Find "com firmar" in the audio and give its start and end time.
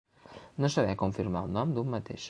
1.03-1.45